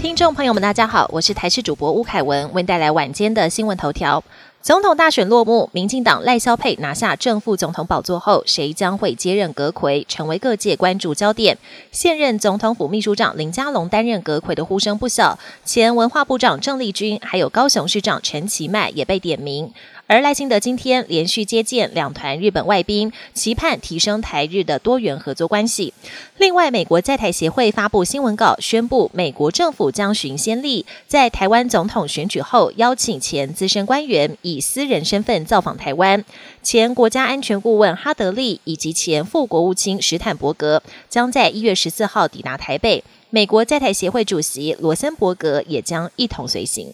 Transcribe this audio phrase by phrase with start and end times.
[0.00, 4.24] 听众朋友们，大家好，我是台视主播吴凯文，为您带来晚间的新闻头条。
[4.62, 11.58] 总统大选落幕，民进党赖萧佩拿下正副总统宝座后，谁将会接任阁魁，成为各界关注焦点。
[11.92, 19.70] 现任总统府秘书长林佳龙担任阁魁的呼声不小，前文化部长郑丽君，还有高雄市长陈其迈也被点名。
[20.10, 25.94] 而赖清德今天连续接见两团日本外宾，期盼提升台日的多元合作关系。
[26.36, 36.24] 另外，美国在台协会发布新闻稿，宣布美国政府将循先例，在台湾总统选举后，邀请前资深官员以私人身份造访台湾。
[36.60, 43.04] 前国家安全顾问哈德利以及前副国务卿史坦伯格将在一月十四号抵达台北。
[43.30, 46.92] 美国在台协会主席罗森伯格也将一同随行。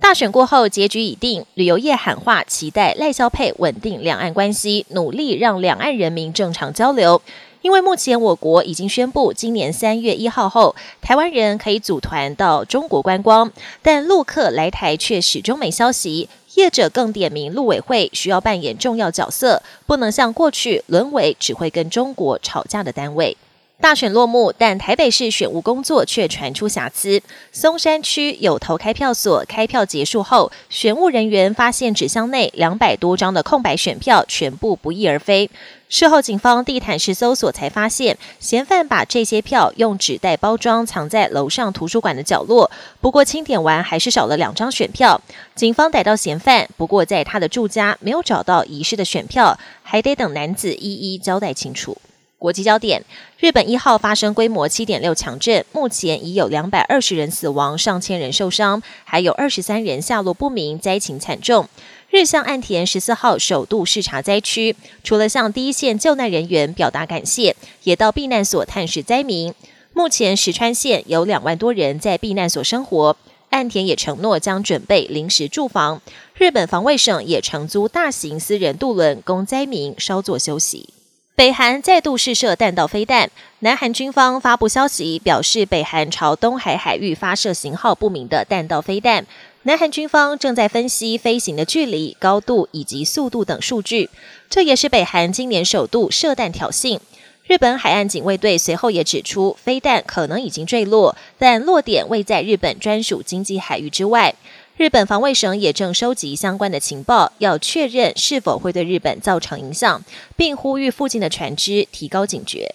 [0.00, 1.44] 大选过后，结局已定。
[1.54, 7.20] 旅游业喊话，期待赖萧佩稳定两岸关系，努力让两岸人民正常交流。
[7.60, 13.52] 因为目前我国已经宣布，今年三月一号后，台湾人可以组团到中国观光，
[13.82, 16.30] 但陆客来台却始终没消息。
[16.54, 23.36] 业者更点名陆委会需要扮演重要角色，不能像过去沦为只会跟中国吵架的单位。
[23.80, 27.22] 大选落幕，但台北市选务工作却传出瑕疵。
[27.50, 35.48] 松山区有投开票所，开票结束后，选务人员发现纸箱内两百多张的空白选票全部不翼而飞。
[35.88, 42.70] 事后，警方地毯式搜索才发现，嫌犯把这些票用纸袋包装，藏在楼上图书馆的角落。
[43.00, 45.18] 不过清点完，还是少了两张选票。
[45.54, 51.96] 警方逮到嫌犯，不过在他的住家没有找到遗失的选票，还得等男子一一交代清楚。
[52.40, 53.04] 国际焦点：
[53.38, 61.68] 日本一号发生规模七点六强震，目前已有两百二十人死亡，上千人受伤，还有二十三人下落不明，灾情惨重。
[62.08, 64.74] 日向岸田十四号首度视察灾区，
[65.04, 69.52] 除了向第一线救难人员表达感谢，也到避难所探视灾民。
[69.92, 73.14] 目前石川县有两万多人在避难所生活，
[73.50, 76.00] 岸田也承诺将准备临时住房。
[76.34, 80.94] 日本防卫省也承租大型私人渡轮，供灾民稍作休息。
[81.40, 83.30] 北韩再度试射弹道飞弹，
[83.60, 89.26] 南韩军方发布消息表示，北韩朝东海海域发射型号不明的弹道飞弹。
[89.62, 94.10] 南韩军方正在分析飞行的距离、高度以及速度等数据。
[94.50, 97.00] 这也是北韩今年首度射弹挑衅。
[97.46, 104.34] 日本海岸警卫队随后也指出，飞弹可能已经坠落，但落点未在日本专属经济海域之外。
[104.80, 110.02] 日本防卫省也正收集相关的情报，要确认是否会对日本造成影响，
[110.38, 112.74] 并呼吁附近的船只提高警觉。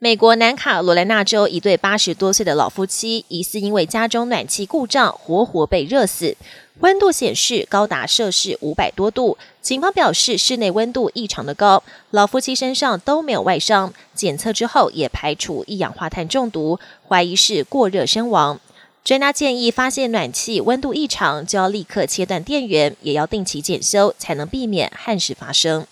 [0.00, 6.36] 美国南卡罗来纳州一对八十多岁的老夫妻，疑似因为家中暖气故障，活活被热死，
[6.80, 9.38] 温度显示高达摄氏五百多度。
[9.62, 18.58] 警方表示，室内温度异常的高，老夫妻身上都没有外伤，检测之后也排除一氧化碳中毒，怀疑是过热身亡。
[19.04, 25.86] 专家建议，发现暖气温度异常，就要立刻切断电源，也要定期检修，才能避免憾事发生。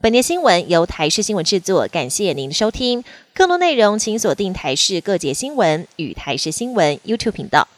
[0.00, 3.04] 本节新闻由台视新闻制作，感谢您的收听。
[3.32, 7.68] 更多内容请锁定台视各节新闻与台视新闻 YouTube 频道。